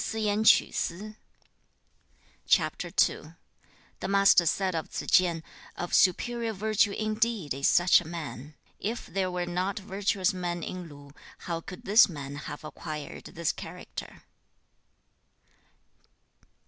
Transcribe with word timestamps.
II. 0.15 0.37
The 0.43 1.13
Master 4.09 4.45
said 4.47 4.73
of 4.73 4.89
Tsze 4.89 5.11
chien, 5.11 5.43
'Of 5.77 5.93
superior 5.93 6.53
virtue 6.53 6.89
indeed 6.91 7.53
is 7.53 7.67
such 7.67 8.01
a 8.01 8.07
man! 8.07 8.55
If 8.79 9.05
there 9.05 9.29
were 9.29 9.45
not 9.45 9.77
virtuous 9.77 10.33
men 10.33 10.63
in 10.63 10.89
Lu, 10.89 11.11
how 11.45 11.61
could 11.61 11.83
this 11.85 12.09
man 12.09 12.33
have 12.37 12.63
acquired 12.63 13.25
this 13.25 13.51
character?' 13.51 14.23